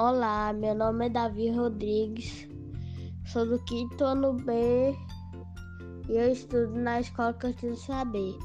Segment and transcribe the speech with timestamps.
[0.00, 2.48] Olá, meu nome é Davi Rodrigues,
[3.26, 4.96] sou do quinto ano B
[6.08, 8.38] e eu estudo na escola Cantinho Saber.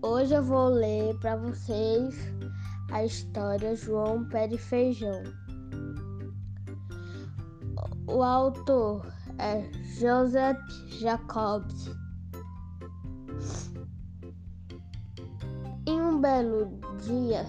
[0.00, 2.14] Hoje eu vou ler para vocês
[2.92, 5.20] a história João Pé de Feijão.
[8.06, 9.04] O autor
[9.38, 9.68] é
[9.98, 10.60] Joseph
[11.00, 11.90] Jacobs.
[15.88, 17.44] Em um belo dia,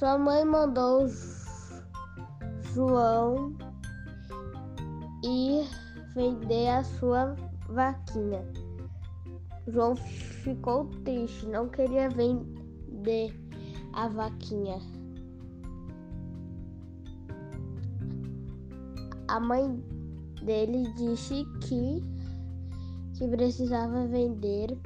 [0.00, 1.06] sua mãe mandou
[2.72, 3.54] João
[5.22, 5.68] ir
[6.14, 7.36] vender a sua
[7.68, 8.42] vaquinha.
[9.68, 13.38] João ficou triste, não queria vender
[13.92, 14.78] a vaquinha.
[19.28, 19.84] A mãe
[20.42, 22.02] dele disse que,
[23.18, 24.78] que precisava vender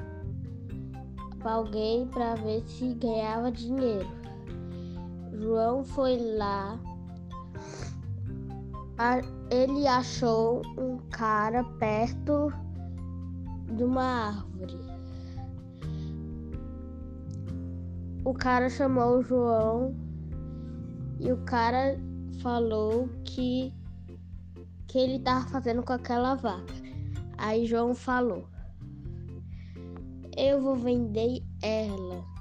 [1.38, 4.23] para alguém para ver se ganhava dinheiro.
[5.44, 6.80] João foi lá.
[9.50, 12.50] Ele achou um cara perto
[13.76, 14.78] de uma árvore.
[18.24, 19.94] O cara chamou o João
[21.20, 22.00] e o cara
[22.40, 23.70] falou que
[24.88, 26.72] que ele estava fazendo com aquela vaca.
[27.36, 28.48] Aí João falou:
[30.34, 32.33] Eu vou vender ela.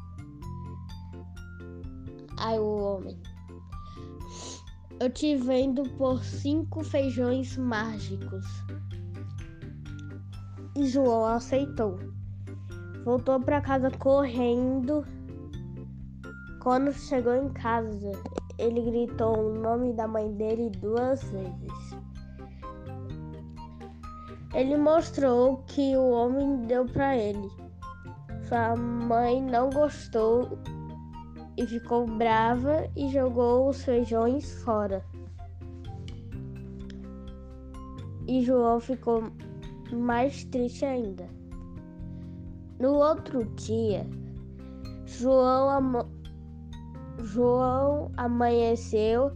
[2.44, 3.17] Aí o homem.
[4.99, 8.45] Eu te vendo por cinco feijões mágicos.
[10.75, 11.97] E João aceitou.
[13.05, 15.05] Voltou para casa correndo.
[16.61, 18.11] Quando chegou em casa,
[18.58, 21.97] ele gritou o nome da mãe dele duas vezes.
[24.53, 27.49] Ele mostrou que o homem deu para ele.
[28.49, 30.59] Sua mãe não gostou
[31.58, 35.04] e ficou brava e jogou os feijões fora.
[38.27, 39.23] E João ficou
[39.92, 41.27] mais triste ainda.
[42.80, 44.08] No outro dia,
[45.05, 46.10] João.
[47.20, 49.32] João amanheceu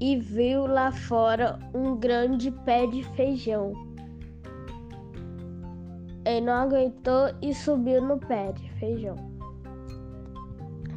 [0.00, 3.72] e viu lá fora um grande pé de feijão.
[6.24, 9.35] Ele não aguentou e subiu no pé de feijão.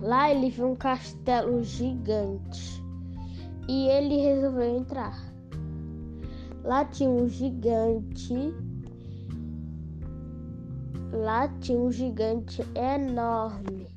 [0.02, 2.84] Lá ele viu um castelo gigante
[3.68, 5.18] e ele resolveu entrar.
[6.64, 8.54] Lá tinha um gigante.
[11.12, 13.88] Lá tinha um gigante enorme.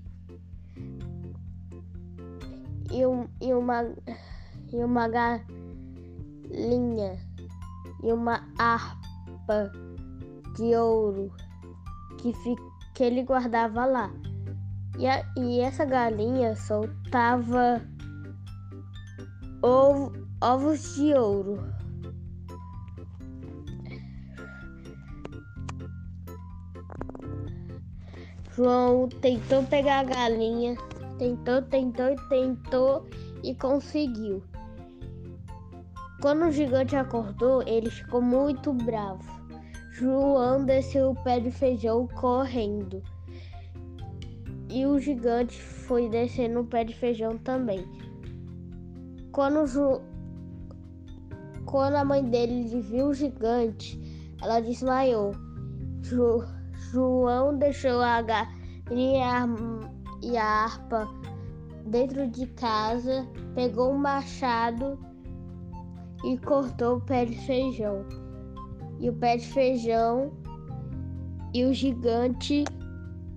[2.90, 3.84] E, um, e, uma,
[4.72, 5.52] e uma galinha
[8.02, 9.72] e uma harpa
[10.56, 11.32] de ouro
[12.18, 12.54] que, fi,
[12.94, 14.10] que ele guardava lá.
[14.98, 17.80] E, a, e essa galinha soltava
[19.62, 21.58] ovo, ovos de ouro.
[28.54, 30.76] João tentou pegar a galinha,
[31.18, 33.08] tentou, tentou e tentou
[33.42, 34.42] e conseguiu.
[36.20, 39.24] Quando o gigante acordou, ele ficou muito bravo.
[39.92, 43.02] João desceu o pé de feijão correndo
[44.72, 47.86] e o gigante foi descendo o pé de feijão também.
[49.30, 50.00] Quando, Ju...
[51.66, 54.00] Quando a mãe dele viu o gigante,
[54.42, 55.32] ela desmaiou.
[56.00, 56.42] Ju...
[56.90, 59.46] João deixou a galinha
[60.22, 61.06] e a harpa
[61.86, 64.98] dentro de casa, pegou um machado
[66.24, 68.06] e cortou o pé de feijão.
[69.00, 70.32] E o pé de feijão
[71.52, 72.64] e o gigante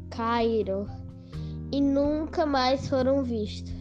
[0.10, 0.86] caíram
[1.76, 3.76] e nunca mais foram vistos.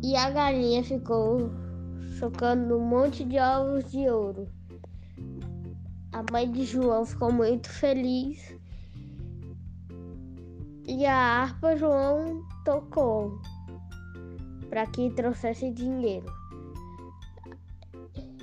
[0.00, 1.50] E a galinha ficou
[2.16, 4.46] chocando um monte de ovos de ouro.
[6.12, 8.54] A mãe de João ficou muito feliz
[10.86, 13.40] e a harpa João tocou
[14.70, 16.32] para que trouxesse dinheiro.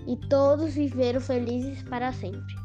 [0.06, 2.56] E todos viveram felizes para sempre.